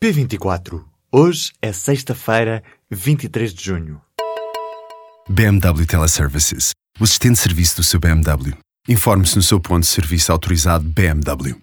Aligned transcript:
P24. 0.00 0.84
Hoje 1.10 1.50
é 1.60 1.72
sexta-feira, 1.72 2.62
23 2.88 3.52
de 3.52 3.64
junho. 3.64 4.00
BMW 5.28 5.86
Teleservices. 5.86 6.70
O 7.00 7.04
assistente 7.04 7.34
de 7.34 7.40
serviço 7.40 7.76
do 7.78 7.84
seu 7.84 7.98
BMW. 7.98 8.56
Informe-se 8.88 9.34
no 9.34 9.42
seu 9.42 9.58
ponto 9.58 9.80
de 9.80 9.88
serviço 9.88 10.30
autorizado 10.30 10.84
BMW. 10.84 11.58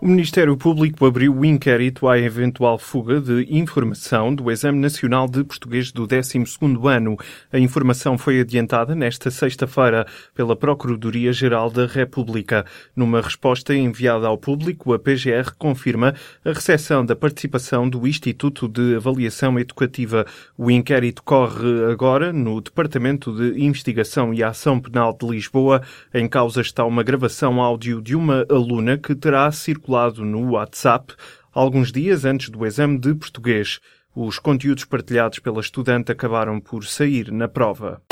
O 0.00 0.06
Ministério 0.06 0.56
Público 0.56 1.04
abriu 1.04 1.36
o 1.36 1.44
inquérito 1.44 2.06
à 2.06 2.16
eventual 2.16 2.78
fuga 2.78 3.20
de 3.20 3.48
informação 3.50 4.32
do 4.32 4.48
Exame 4.48 4.78
Nacional 4.78 5.26
de 5.26 5.42
Português 5.42 5.90
do 5.90 6.06
12º 6.06 6.88
ano. 6.88 7.16
A 7.52 7.58
informação 7.58 8.16
foi 8.16 8.38
adiantada 8.38 8.94
nesta 8.94 9.28
sexta-feira 9.28 10.06
pela 10.36 10.54
Procuradoria-Geral 10.54 11.68
da 11.68 11.84
República. 11.84 12.64
Numa 12.94 13.20
resposta 13.20 13.74
enviada 13.74 14.28
ao 14.28 14.38
público, 14.38 14.92
a 14.92 15.00
PGR 15.00 15.50
confirma 15.58 16.14
a 16.44 16.52
recepção 16.52 17.04
da 17.04 17.16
participação 17.16 17.90
do 17.90 18.06
Instituto 18.06 18.68
de 18.68 18.94
Avaliação 18.94 19.58
Educativa. 19.58 20.24
O 20.56 20.70
inquérito 20.70 21.24
corre 21.24 21.90
agora 21.90 22.32
no 22.32 22.60
Departamento 22.60 23.34
de 23.34 23.60
Investigação 23.60 24.32
e 24.32 24.44
Ação 24.44 24.78
Penal 24.78 25.12
de 25.20 25.26
Lisboa. 25.26 25.82
Em 26.14 26.28
causa 26.28 26.60
está 26.60 26.84
uma 26.84 27.02
gravação 27.02 27.60
áudio 27.60 28.00
de 28.00 28.14
uma 28.14 28.46
aluna 28.48 28.96
que 28.96 29.12
terá 29.16 29.50
circulado 29.50 29.87
no 30.24 30.50
WhatsApp 30.50 31.14
alguns 31.52 31.90
dias 31.90 32.24
antes 32.24 32.50
do 32.50 32.64
exame 32.66 32.98
de 32.98 33.14
português. 33.14 33.80
Os 34.14 34.38
conteúdos 34.38 34.84
partilhados 34.84 35.38
pela 35.38 35.60
estudante 35.60 36.12
acabaram 36.12 36.60
por 36.60 36.84
sair 36.84 37.32
na 37.32 37.48
prova. 37.48 38.02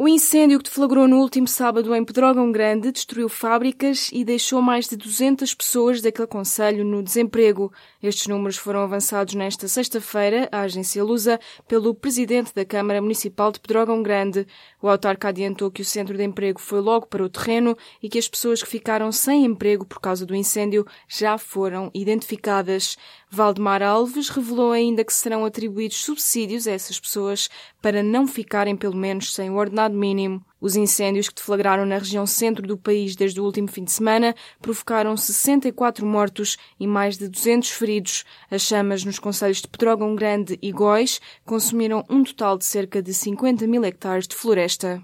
O 0.00 0.06
incêndio 0.06 0.58
que 0.58 0.66
deflagrou 0.66 1.08
no 1.08 1.18
último 1.18 1.48
sábado 1.48 1.92
em 1.92 2.04
Pedrógão 2.04 2.52
Grande 2.52 2.92
destruiu 2.92 3.28
fábricas 3.28 4.10
e 4.12 4.24
deixou 4.24 4.62
mais 4.62 4.88
de 4.88 4.96
200 4.96 5.52
pessoas 5.54 6.00
daquele 6.00 6.28
conselho 6.28 6.84
no 6.84 7.02
desemprego. 7.02 7.72
Estes 8.00 8.28
números 8.28 8.56
foram 8.56 8.82
avançados 8.82 9.34
nesta 9.34 9.66
sexta-feira 9.66 10.48
à 10.52 10.60
agência 10.60 11.02
Lusa 11.02 11.40
pelo 11.66 11.92
presidente 11.92 12.54
da 12.54 12.64
Câmara 12.64 13.02
Municipal 13.02 13.50
de 13.50 13.58
Pedrógão 13.58 14.00
Grande. 14.00 14.46
O 14.80 14.88
autarca 14.88 15.30
adiantou 15.30 15.68
que 15.68 15.82
o 15.82 15.84
centro 15.84 16.16
de 16.16 16.22
emprego 16.22 16.60
foi 16.60 16.78
logo 16.78 17.08
para 17.08 17.24
o 17.24 17.28
terreno 17.28 17.76
e 18.00 18.08
que 18.08 18.20
as 18.20 18.28
pessoas 18.28 18.62
que 18.62 18.68
ficaram 18.68 19.10
sem 19.10 19.44
emprego 19.44 19.84
por 19.84 19.98
causa 19.98 20.24
do 20.24 20.32
incêndio 20.32 20.86
já 21.08 21.36
foram 21.36 21.90
identificadas. 21.92 22.96
Valdemar 23.30 23.82
Alves 23.82 24.30
revelou 24.30 24.72
ainda 24.72 25.04
que 25.04 25.12
serão 25.12 25.44
atribuídos 25.44 25.98
subsídios 25.98 26.66
a 26.66 26.72
essas 26.72 26.98
pessoas 26.98 27.50
para 27.82 28.02
não 28.02 28.26
ficarem 28.26 28.76
pelo 28.76 28.96
menos 28.96 29.34
sem 29.34 29.50
o 29.50 29.56
ordenado 29.56 29.94
mínimo. 29.94 30.42
Os 30.60 30.74
incêndios 30.74 31.28
que 31.28 31.34
deflagraram 31.34 31.86
na 31.86 31.98
região 31.98 32.26
centro 32.26 32.66
do 32.66 32.76
país 32.76 33.14
desde 33.14 33.40
o 33.40 33.44
último 33.44 33.68
fim 33.68 33.84
de 33.84 33.92
semana 33.92 34.34
provocaram 34.60 35.16
64 35.16 36.04
mortos 36.04 36.56
e 36.80 36.86
mais 36.86 37.16
de 37.18 37.28
200 37.28 37.70
feridos. 37.70 38.24
As 38.50 38.62
chamas 38.62 39.04
nos 39.04 39.18
concelhos 39.18 39.60
de 39.60 39.68
Pedrógão 39.68 40.16
Grande 40.16 40.58
e 40.60 40.72
Góis 40.72 41.20
consumiram 41.44 42.04
um 42.08 42.24
total 42.24 42.58
de 42.58 42.64
cerca 42.64 43.02
de 43.02 43.12
50 43.12 43.66
mil 43.66 43.84
hectares 43.84 44.26
de 44.26 44.34
floresta. 44.34 45.02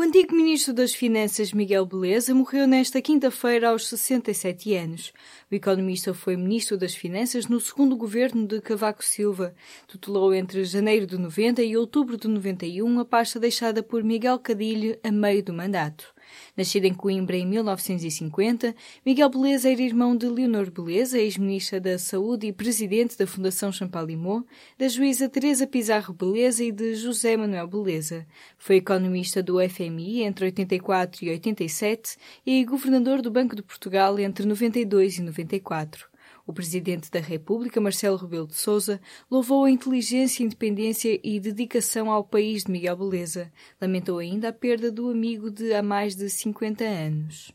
O 0.00 0.02
antigo 0.02 0.34
ministro 0.34 0.72
das 0.72 0.94
Finanças, 0.94 1.52
Miguel 1.52 1.84
Beleza, 1.84 2.34
morreu 2.34 2.66
nesta 2.66 3.02
quinta-feira 3.02 3.68
aos 3.68 3.86
67 3.86 4.74
anos. 4.74 5.12
O 5.52 5.54
economista 5.54 6.14
foi 6.14 6.38
ministro 6.38 6.78
das 6.78 6.94
Finanças 6.94 7.46
no 7.48 7.60
segundo 7.60 7.94
governo 7.94 8.46
de 8.46 8.62
Cavaco 8.62 9.04
Silva. 9.04 9.54
Tutelou 9.86 10.32
entre 10.32 10.64
janeiro 10.64 11.06
de 11.06 11.18
90 11.18 11.62
e 11.62 11.76
outubro 11.76 12.16
de 12.16 12.28
91 12.28 12.98
a 12.98 13.04
pasta 13.04 13.38
deixada 13.38 13.82
por 13.82 14.02
Miguel 14.02 14.38
Cadilho 14.38 14.98
a 15.04 15.12
meio 15.12 15.42
do 15.42 15.52
mandato. 15.52 16.14
Nascido 16.56 16.84
em 16.84 16.94
Coimbra 16.94 17.36
em 17.36 17.46
1950, 17.46 18.74
Miguel 19.04 19.30
Beleza 19.30 19.70
era 19.70 19.80
irmão 19.80 20.16
de 20.16 20.26
Leonor 20.26 20.70
Beleza, 20.70 21.18
ex-ministra 21.18 21.80
da 21.80 21.98
Saúde 21.98 22.46
e 22.46 22.52
presidente 22.52 23.16
da 23.16 23.26
Fundação 23.26 23.72
Champalimau, 23.72 24.44
da 24.78 24.88
juíza 24.88 25.28
Teresa 25.28 25.66
Pizarro 25.66 26.12
Beleza 26.12 26.64
e 26.64 26.72
de 26.72 26.94
José 26.94 27.36
Manuel 27.36 27.66
Beleza. 27.66 28.26
Foi 28.58 28.76
economista 28.76 29.42
do 29.42 29.56
FMI 29.68 30.22
entre 30.22 30.46
84 30.46 31.24
e 31.24 31.30
87 31.30 32.16
e 32.44 32.64
governador 32.64 33.22
do 33.22 33.30
Banco 33.30 33.56
de 33.56 33.62
Portugal 33.62 34.18
entre 34.18 34.44
92 34.44 35.18
e 35.18 35.22
94. 35.22 36.09
O 36.50 36.52
presidente 36.52 37.08
da 37.12 37.20
República, 37.20 37.80
Marcelo 37.80 38.16
Rebelo 38.16 38.48
de 38.48 38.56
Sousa, 38.56 39.00
louvou 39.30 39.62
a 39.62 39.70
inteligência, 39.70 40.42
independência 40.42 41.20
e 41.22 41.38
dedicação 41.38 42.10
ao 42.10 42.24
país 42.24 42.64
de 42.64 42.72
Miguel 42.72 42.96
Beleza. 42.96 43.52
Lamentou 43.80 44.18
ainda 44.18 44.48
a 44.48 44.52
perda 44.52 44.90
do 44.90 45.08
amigo 45.08 45.48
de 45.48 45.72
há 45.72 45.80
mais 45.80 46.16
de 46.16 46.28
50 46.28 46.82
anos. 46.82 47.52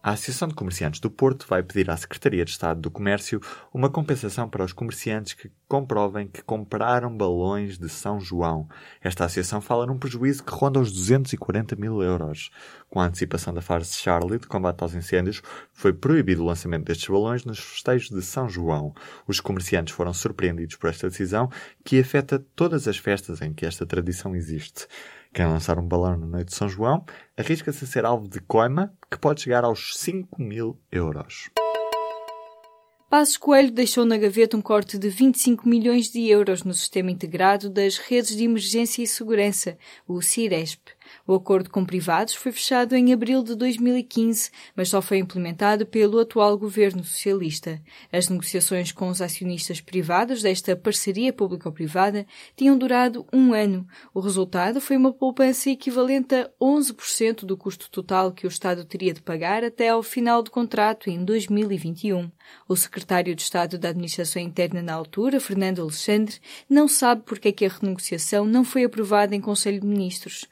A 0.00 0.12
Associação 0.12 0.46
de 0.46 0.54
Comerciantes 0.54 1.00
do 1.00 1.10
Porto 1.10 1.48
vai 1.48 1.64
pedir 1.64 1.90
à 1.90 1.96
Secretaria 1.96 2.44
de 2.44 2.52
Estado 2.52 2.80
do 2.80 2.92
Comércio 2.92 3.40
uma 3.74 3.90
compensação 3.90 4.48
para 4.48 4.64
os 4.64 4.72
comerciantes 4.72 5.32
que 5.32 5.50
comprovem 5.68 6.28
que 6.28 6.42
compraram 6.42 7.14
balões 7.16 7.78
de 7.78 7.88
São 7.88 8.20
João. 8.20 8.68
Esta 9.02 9.24
associação 9.24 9.60
fala 9.60 9.86
num 9.86 9.98
prejuízo 9.98 10.44
que 10.44 10.52
ronda 10.52 10.78
os 10.78 10.92
240 10.92 11.74
mil 11.76 12.02
euros. 12.02 12.50
Com 12.88 13.00
a 13.00 13.06
antecipação 13.06 13.52
da 13.52 13.60
fase 13.60 13.92
Charlie 13.94 14.38
de 14.38 14.46
combate 14.46 14.82
aos 14.82 14.94
incêndios, 14.94 15.42
foi 15.72 15.92
proibido 15.92 16.42
o 16.42 16.46
lançamento 16.46 16.84
destes 16.84 17.08
balões 17.08 17.44
nos 17.44 17.58
festejos 17.58 18.10
de 18.10 18.22
São 18.22 18.48
João. 18.48 18.94
Os 19.26 19.40
comerciantes 19.40 19.94
foram 19.94 20.14
surpreendidos 20.14 20.76
por 20.76 20.88
esta 20.88 21.08
decisão, 21.08 21.50
que 21.84 21.98
afeta 21.98 22.38
todas 22.54 22.86
as 22.86 22.96
festas 22.96 23.42
em 23.42 23.52
que 23.52 23.66
esta 23.66 23.84
tradição 23.84 24.36
existe. 24.36 24.86
Quem 25.34 25.46
lançar 25.46 25.78
um 25.78 25.86
balão 25.86 26.16
na 26.16 26.26
noite 26.26 26.48
de 26.48 26.54
São 26.54 26.68
João 26.68 27.04
arrisca-se 27.36 27.84
a 27.84 27.86
ser 27.86 28.04
alvo 28.06 28.28
de 28.28 28.40
coima 28.40 28.94
que 29.10 29.18
pode 29.18 29.42
chegar 29.42 29.64
aos 29.64 29.96
5 29.98 30.40
mil 30.40 30.80
euros. 30.90 31.50
Passos 33.16 33.38
Coelho 33.38 33.70
deixou 33.70 34.04
na 34.04 34.18
gaveta 34.18 34.58
um 34.58 34.60
corte 34.60 34.98
de 34.98 35.08
25 35.08 35.66
milhões 35.66 36.10
de 36.10 36.28
euros 36.28 36.62
no 36.62 36.74
Sistema 36.74 37.10
Integrado 37.10 37.70
das 37.70 37.96
Redes 37.96 38.36
de 38.36 38.44
Emergência 38.44 39.02
e 39.02 39.06
Segurança, 39.06 39.78
o 40.06 40.20
CIRESP. 40.20 40.95
O 41.26 41.34
acordo 41.34 41.70
com 41.70 41.84
privados 41.84 42.34
foi 42.34 42.52
fechado 42.52 42.94
em 42.94 43.12
abril 43.12 43.42
de 43.42 43.54
2015, 43.54 44.50
mas 44.74 44.88
só 44.88 45.02
foi 45.02 45.18
implementado 45.18 45.86
pelo 45.86 46.18
atual 46.18 46.56
governo 46.58 47.04
socialista. 47.04 47.80
As 48.12 48.28
negociações 48.28 48.92
com 48.92 49.08
os 49.08 49.20
acionistas 49.20 49.80
privados 49.80 50.42
desta 50.42 50.76
parceria 50.76 51.32
público-privada 51.32 52.26
tinham 52.56 52.76
durado 52.76 53.26
um 53.32 53.52
ano. 53.52 53.86
O 54.14 54.20
resultado 54.20 54.80
foi 54.80 54.96
uma 54.96 55.12
poupança 55.12 55.70
equivalente 55.70 56.34
a 56.34 56.50
11% 56.60 57.44
do 57.44 57.56
custo 57.56 57.90
total 57.90 58.32
que 58.32 58.46
o 58.46 58.48
Estado 58.48 58.84
teria 58.84 59.12
de 59.12 59.22
pagar 59.22 59.64
até 59.64 59.88
ao 59.88 60.02
final 60.02 60.42
do 60.42 60.50
contrato 60.50 61.10
em 61.10 61.24
2021. 61.24 62.30
O 62.68 62.76
secretário 62.76 63.34
de 63.34 63.42
Estado 63.42 63.78
da 63.78 63.88
Administração 63.88 64.40
Interna 64.40 64.82
na 64.82 64.94
altura, 64.94 65.40
Fernando 65.40 65.82
Alexandre, 65.82 66.36
não 66.68 66.86
sabe 66.88 67.22
porque 67.24 67.48
é 67.48 67.52
que 67.52 67.64
a 67.64 67.68
renegociação 67.68 68.44
não 68.44 68.64
foi 68.64 68.84
aprovada 68.84 69.34
em 69.34 69.40
Conselho 69.40 69.80
de 69.80 69.86
Ministros. 69.86 70.46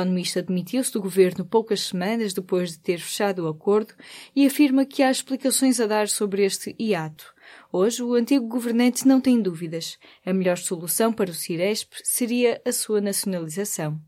Economista 0.00 0.42
demitiu-se 0.42 0.92
do 0.92 1.00
governo 1.00 1.44
poucas 1.44 1.80
semanas 1.88 2.32
depois 2.32 2.72
de 2.72 2.78
ter 2.78 2.98
fechado 2.98 3.44
o 3.44 3.48
acordo 3.48 3.94
e 4.34 4.46
afirma 4.46 4.84
que 4.84 5.02
há 5.02 5.10
explicações 5.10 5.78
a 5.78 5.86
dar 5.86 6.08
sobre 6.08 6.44
este 6.44 6.74
hiato. 6.80 7.34
Hoje, 7.72 8.02
o 8.02 8.14
antigo 8.14 8.46
governante 8.46 9.06
não 9.06 9.20
tem 9.20 9.40
dúvidas. 9.40 9.98
A 10.24 10.32
melhor 10.32 10.56
solução 10.56 11.12
para 11.12 11.30
o 11.30 11.34
Ciresp 11.34 11.92
seria 12.02 12.60
a 12.64 12.72
sua 12.72 13.00
nacionalização. 13.00 14.00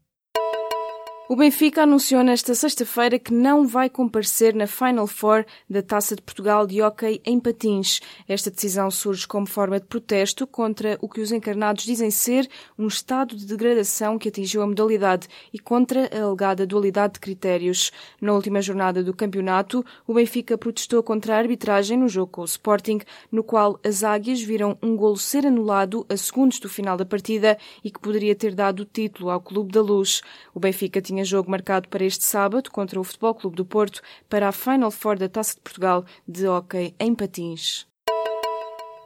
O 1.28 1.36
Benfica 1.36 1.84
anunciou 1.84 2.22
nesta 2.22 2.52
sexta-feira 2.52 3.16
que 3.16 3.32
não 3.32 3.66
vai 3.66 3.88
comparecer 3.88 4.54
na 4.54 4.66
Final 4.66 5.06
Four 5.06 5.46
da 5.70 5.80
Taça 5.80 6.16
de 6.16 6.20
Portugal 6.20 6.66
de 6.66 6.82
Hockey 6.82 7.22
em 7.24 7.38
Patins. 7.38 8.00
Esta 8.28 8.50
decisão 8.50 8.90
surge 8.90 9.26
como 9.26 9.46
forma 9.46 9.78
de 9.78 9.86
protesto 9.86 10.46
contra 10.46 10.98
o 11.00 11.08
que 11.08 11.20
os 11.20 11.30
encarnados 11.30 11.84
dizem 11.84 12.10
ser 12.10 12.50
um 12.76 12.88
estado 12.88 13.36
de 13.36 13.46
degradação 13.46 14.18
que 14.18 14.28
atingiu 14.28 14.62
a 14.62 14.66
modalidade 14.66 15.28
e 15.54 15.58
contra 15.60 16.10
a 16.12 16.22
alegada 16.22 16.66
dualidade 16.66 17.14
de 17.14 17.20
critérios. 17.20 17.92
Na 18.20 18.34
última 18.34 18.60
jornada 18.60 19.02
do 19.02 19.14
campeonato, 19.14 19.82
o 20.06 20.14
Benfica 20.14 20.58
protestou 20.58 21.02
contra 21.04 21.36
a 21.36 21.38
arbitragem 21.38 21.96
no 21.96 22.08
jogo 22.08 22.32
com 22.32 22.42
o 22.42 22.46
Sporting, 22.46 22.98
no 23.30 23.44
qual 23.44 23.80
as 23.84 24.02
águias 24.02 24.42
viram 24.42 24.76
um 24.82 24.96
golo 24.96 25.16
ser 25.16 25.46
anulado 25.46 26.04
a 26.10 26.16
segundos 26.16 26.58
do 26.58 26.68
final 26.68 26.96
da 26.96 27.06
partida 27.06 27.56
e 27.82 27.90
que 27.90 28.00
poderia 28.00 28.34
ter 28.34 28.54
dado 28.54 28.80
o 28.80 28.84
título 28.84 29.30
ao 29.30 29.40
Clube 29.40 29.72
da 29.72 29.80
Luz. 29.80 30.20
O 30.52 30.60
Benfica 30.60 31.00
tinha 31.00 31.12
tinha 31.12 31.25
jogo 31.26 31.50
marcado 31.50 31.88
para 31.88 32.05
este 32.05 32.25
sábado 32.25 32.70
contra 32.70 32.99
o 32.99 33.05
Futebol 33.05 33.35
Clube 33.35 33.56
do 33.56 33.67
Porto 33.67 34.00
para 34.31 34.49
a 34.49 34.53
Final 34.53 34.91
Four 34.91 35.19
da 35.19 35.29
Taça 35.29 35.55
de 35.55 35.61
Portugal 35.61 36.06
de 36.26 36.49
hóquei 36.49 36.94
em 36.99 37.14
patins. 37.14 37.91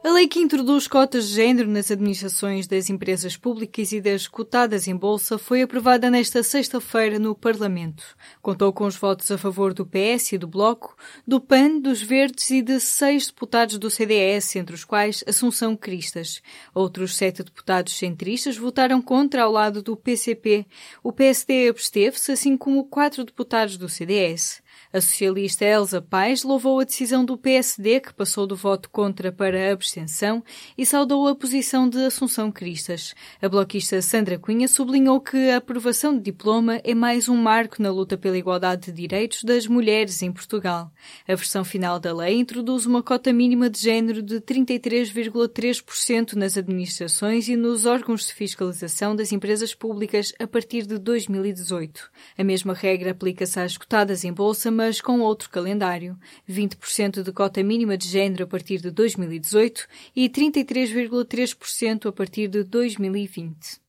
A 0.07 0.09
lei 0.09 0.25
que 0.25 0.39
introduz 0.39 0.87
cotas 0.87 1.27
de 1.27 1.35
género 1.35 1.69
nas 1.69 1.91
administrações 1.91 2.65
das 2.65 2.89
empresas 2.89 3.35
públicas 3.35 3.91
e 3.91 3.99
das 3.99 4.25
cotadas 4.25 4.87
em 4.87 4.95
bolsa 4.95 5.37
foi 5.37 5.61
aprovada 5.61 6.09
nesta 6.09 6.41
sexta-feira 6.43 7.19
no 7.19 7.35
Parlamento. 7.35 8.15
Contou 8.41 8.71
com 8.71 8.85
os 8.85 8.95
votos 8.95 9.29
a 9.31 9.37
favor 9.37 9.73
do 9.73 9.85
PS 9.85 10.31
e 10.31 10.37
do 10.37 10.47
Bloco, 10.47 10.95
do 11.27 11.41
PAN, 11.41 11.79
dos 11.79 12.01
Verdes 12.01 12.49
e 12.51 12.61
de 12.61 12.79
seis 12.79 13.27
deputados 13.27 13.77
do 13.77 13.89
CDS, 13.89 14.55
entre 14.55 14.73
os 14.73 14.85
quais 14.85 15.25
Assunção 15.27 15.75
Cristas. 15.75 16.41
Outros 16.73 17.17
sete 17.17 17.43
deputados 17.43 17.97
centristas 17.97 18.55
votaram 18.55 19.01
contra 19.01 19.43
ao 19.43 19.51
lado 19.51 19.83
do 19.83 19.97
PCP. 19.97 20.65
O 21.03 21.11
PSD 21.11 21.67
absteve-se, 21.67 22.31
assim 22.31 22.55
como 22.55 22.85
quatro 22.85 23.25
deputados 23.25 23.75
do 23.75 23.89
CDS. 23.89 24.65
A 24.93 25.01
socialista 25.01 25.65
Elsa 25.65 26.01
Paes 26.01 26.43
louvou 26.43 26.79
a 26.79 26.83
decisão 26.85 27.25
do 27.25 27.37
PSD, 27.37 27.99
que 27.99 28.13
passou 28.13 28.47
do 28.47 28.55
voto 28.55 28.89
contra 28.89 29.31
para 29.31 29.69
a 29.69 29.73
abstenção, 29.73 30.41
e 30.77 30.85
saudou 30.85 31.27
a 31.27 31.35
posição 31.35 31.89
de 31.89 31.97
Assunção 32.05 32.51
Cristas. 32.51 33.13
A 33.41 33.49
bloquista 33.49 34.01
Sandra 34.01 34.39
Cunha 34.39 34.67
sublinhou 34.67 35.19
que 35.19 35.49
a 35.49 35.57
aprovação 35.57 36.15
de 36.15 36.23
diploma 36.23 36.79
é 36.83 36.95
mais 36.95 37.27
um 37.27 37.35
marco 37.35 37.81
na 37.81 37.91
luta 37.91 38.17
pela 38.17 38.37
igualdade 38.37 38.85
de 38.85 38.93
direitos 38.93 39.43
das 39.43 39.67
mulheres 39.67 40.21
em 40.21 40.31
Portugal. 40.31 40.89
A 41.27 41.35
versão 41.35 41.65
final 41.65 41.99
da 41.99 42.13
lei 42.13 42.35
introduz 42.35 42.85
uma 42.85 43.03
cota 43.03 43.33
mínima 43.33 43.69
de 43.69 43.79
género 43.79 44.21
de 44.21 44.39
33,3% 44.39 46.33
nas 46.33 46.55
administrações 46.57 47.49
e 47.49 47.57
nos 47.57 47.85
órgãos 47.85 48.25
de 48.27 48.33
fiscalização 48.33 49.15
das 49.15 49.31
empresas 49.33 49.75
públicas 49.75 50.33
a 50.39 50.47
partir 50.47 50.85
de 50.85 50.97
2018. 50.97 52.09
A 52.37 52.43
mesma 52.43 52.73
regra 52.73 53.11
aplica-se 53.11 53.59
às 53.59 53.77
cotadas 53.77 54.23
em 54.23 54.31
bolsa, 54.31 54.76
mas 54.77 55.01
com 55.01 55.21
outro 55.21 55.49
calendário. 55.49 56.15
20% 56.47 57.23
de 57.23 57.31
cota 57.31 57.63
mínima 57.63 57.97
de 57.97 58.07
género 58.07 58.43
a 58.43 58.47
partir 58.47 58.79
de 58.79 58.91
2018 58.91 59.87
e 60.15 60.29
33,3% 60.29 62.07
a 62.07 62.11
partir 62.11 62.47
de 62.47 62.63
2020. 62.63 63.86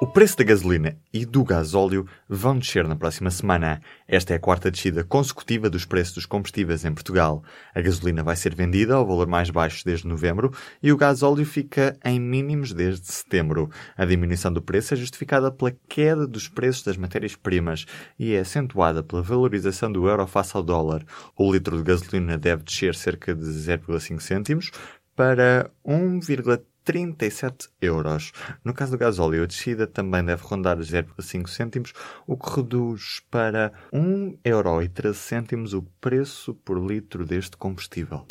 O 0.00 0.06
preço 0.06 0.36
da 0.36 0.44
gasolina 0.44 0.96
e 1.12 1.26
do 1.26 1.42
gasóleo 1.42 2.06
vão 2.28 2.56
descer 2.56 2.86
na 2.86 2.94
próxima 2.94 3.32
semana. 3.32 3.82
Esta 4.06 4.32
é 4.32 4.36
a 4.36 4.38
quarta 4.38 4.70
descida 4.70 5.02
consecutiva 5.02 5.68
dos 5.68 5.84
preços 5.84 6.14
dos 6.14 6.26
combustíveis 6.26 6.84
em 6.84 6.94
Portugal. 6.94 7.42
A 7.74 7.80
gasolina 7.80 8.22
vai 8.22 8.36
ser 8.36 8.54
vendida 8.54 8.94
ao 8.94 9.04
valor 9.04 9.26
mais 9.26 9.50
baixo 9.50 9.84
desde 9.84 10.06
novembro 10.06 10.52
e 10.80 10.92
o 10.92 10.96
gasóleo 10.96 11.44
fica 11.44 11.98
em 12.04 12.20
mínimos 12.20 12.72
desde 12.72 13.10
setembro. 13.10 13.70
A 13.96 14.04
diminuição 14.04 14.52
do 14.52 14.62
preço 14.62 14.94
é 14.94 14.96
justificada 14.96 15.50
pela 15.50 15.74
queda 15.88 16.28
dos 16.28 16.46
preços 16.46 16.84
das 16.84 16.96
matérias-primas 16.96 17.84
e 18.16 18.34
é 18.34 18.38
acentuada 18.38 19.02
pela 19.02 19.20
valorização 19.20 19.90
do 19.90 20.08
euro 20.08 20.24
face 20.28 20.56
ao 20.56 20.62
dólar. 20.62 21.04
O 21.36 21.52
litro 21.52 21.76
de 21.76 21.82
gasolina 21.82 22.38
deve 22.38 22.62
descer 22.62 22.94
cerca 22.94 23.34
de 23.34 23.44
0,5 23.44 24.20
cêntimos 24.20 24.70
para 25.16 25.68
1,3 25.84 26.67
37 26.88 27.68
euros. 27.82 28.32
No 28.64 28.72
caso 28.72 28.92
do 28.92 28.98
gasóleo, 28.98 29.42
a 29.42 29.46
descida 29.46 29.86
também 29.86 30.24
deve 30.24 30.42
rondar 30.42 30.78
os 30.78 30.90
0,5 30.90 31.46
cêntimos, 31.46 31.92
o 32.26 32.34
que 32.34 32.56
reduz 32.56 33.20
para 33.30 33.70
1,13 33.92 34.34
euro 34.42 35.78
o 35.78 35.82
preço 36.00 36.54
por 36.54 36.78
litro 36.78 37.26
deste 37.26 37.58
combustível. 37.58 38.24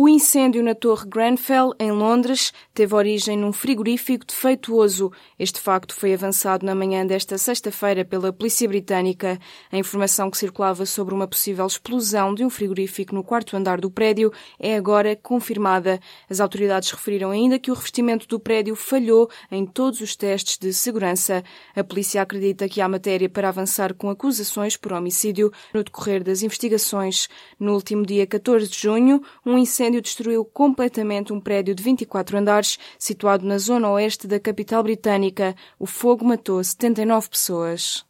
O 0.00 0.08
incêndio 0.08 0.62
na 0.62 0.76
Torre 0.76 1.08
Grenfell, 1.08 1.74
em 1.76 1.90
Londres, 1.90 2.52
teve 2.72 2.94
origem 2.94 3.36
num 3.36 3.52
frigorífico 3.52 4.24
defeituoso. 4.24 5.10
Este 5.36 5.60
facto 5.60 5.92
foi 5.92 6.14
avançado 6.14 6.64
na 6.64 6.72
manhã 6.72 7.04
desta 7.04 7.36
sexta-feira 7.36 8.04
pela 8.04 8.32
Polícia 8.32 8.68
Britânica. 8.68 9.40
A 9.72 9.76
informação 9.76 10.30
que 10.30 10.38
circulava 10.38 10.86
sobre 10.86 11.12
uma 11.12 11.26
possível 11.26 11.66
explosão 11.66 12.32
de 12.32 12.44
um 12.44 12.48
frigorífico 12.48 13.12
no 13.12 13.24
quarto 13.24 13.56
andar 13.56 13.80
do 13.80 13.90
prédio 13.90 14.32
é 14.56 14.76
agora 14.76 15.16
confirmada. 15.16 15.98
As 16.30 16.38
autoridades 16.38 16.92
referiram 16.92 17.32
ainda 17.32 17.58
que 17.58 17.72
o 17.72 17.74
revestimento 17.74 18.28
do 18.28 18.38
prédio 18.38 18.76
falhou 18.76 19.28
em 19.50 19.66
todos 19.66 20.00
os 20.00 20.14
testes 20.14 20.58
de 20.58 20.72
segurança. 20.72 21.42
A 21.74 21.82
polícia 21.82 22.22
acredita 22.22 22.68
que 22.68 22.80
há 22.80 22.88
matéria 22.88 23.28
para 23.28 23.48
avançar 23.48 23.92
com 23.94 24.08
acusações 24.08 24.76
por 24.76 24.92
homicídio 24.92 25.50
no 25.74 25.82
decorrer 25.82 26.22
das 26.22 26.44
investigações. 26.44 27.28
No 27.58 27.74
último 27.74 28.06
dia 28.06 28.28
14 28.28 28.68
de 28.68 28.78
junho, 28.78 29.20
um 29.44 29.58
incêndio 29.58 29.87
incêndio 29.88 30.02
destruiu 30.02 30.44
completamente 30.44 31.32
um 31.32 31.40
prédio 31.40 31.74
de 31.74 31.82
24 31.82 32.36
andares 32.36 32.78
situado 32.98 33.46
na 33.46 33.56
zona 33.56 33.90
oeste 33.90 34.26
da 34.26 34.38
capital 34.38 34.82
britânica. 34.82 35.54
O 35.78 35.86
fogo 35.86 36.24
matou 36.24 36.62
79 36.62 37.30
pessoas. 37.30 38.04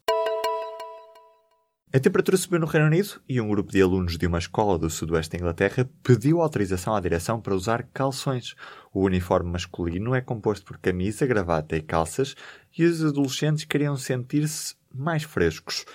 A 1.91 1.99
temperatura 1.99 2.37
subiu 2.37 2.59
no 2.59 2.67
Reino 2.67 2.87
Unido 2.87 3.19
e 3.27 3.39
um 3.41 3.47
grupo 3.47 3.71
de 3.71 3.81
alunos 3.81 4.17
de 4.17 4.27
uma 4.27 4.37
escola 4.37 4.77
do 4.77 4.89
sudoeste 4.89 5.31
da 5.31 5.39
Inglaterra 5.39 5.89
pediu 6.03 6.41
autorização 6.41 6.93
à 6.93 6.99
direção 6.99 7.41
para 7.41 7.55
usar 7.55 7.83
calções. 7.93 8.55
O 8.93 9.03
uniforme 9.05 9.49
masculino 9.49 10.13
é 10.13 10.21
composto 10.21 10.65
por 10.65 10.77
camisa, 10.77 11.25
gravata 11.25 11.77
e 11.77 11.81
calças 11.81 12.35
e 12.77 12.83
os 12.83 13.03
adolescentes 13.03 13.63
queriam 13.63 13.95
sentir-se 13.95 14.75
mais 14.93 15.23
frescos. 15.23 15.85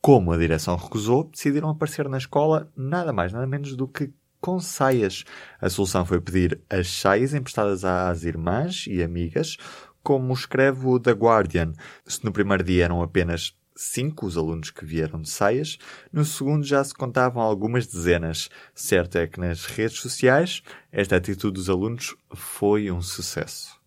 Como 0.00 0.32
a 0.32 0.38
direção 0.38 0.76
recusou, 0.76 1.24
decidiram 1.24 1.70
aparecer 1.70 2.08
na 2.08 2.18
escola 2.18 2.70
nada 2.76 3.12
mais 3.12 3.32
nada 3.32 3.46
menos 3.46 3.74
do 3.74 3.88
que 3.88 4.12
com 4.40 4.58
saias. 4.58 5.24
A 5.60 5.68
solução 5.68 6.04
foi 6.04 6.20
pedir 6.20 6.60
as 6.68 6.88
saias 6.88 7.34
emprestadas 7.34 7.84
às 7.84 8.24
irmãs 8.24 8.86
e 8.88 9.02
amigas, 9.02 9.56
como 10.02 10.32
escreve 10.32 10.86
o 10.86 10.98
The 10.98 11.12
Guardian. 11.12 11.72
Se 12.06 12.24
no 12.24 12.32
primeiro 12.32 12.64
dia 12.64 12.84
eram 12.84 13.02
apenas 13.02 13.54
cinco 13.76 14.26
os 14.26 14.36
alunos 14.36 14.70
que 14.70 14.84
vieram 14.84 15.22
de 15.22 15.30
saias, 15.30 15.78
no 16.12 16.24
segundo 16.24 16.64
já 16.64 16.82
se 16.84 16.94
contavam 16.94 17.42
algumas 17.42 17.86
dezenas. 17.86 18.50
Certo 18.74 19.16
é 19.16 19.26
que 19.26 19.40
nas 19.40 19.64
redes 19.64 20.00
sociais 20.00 20.62
esta 20.92 21.16
atitude 21.16 21.54
dos 21.54 21.70
alunos 21.70 22.14
foi 22.34 22.90
um 22.90 23.00
sucesso. 23.00 23.80